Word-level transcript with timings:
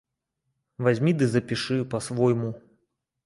Вазьмі 0.85 1.11
ды 1.19 1.25
запішы, 1.35 1.77
па-свойму. 1.91 2.51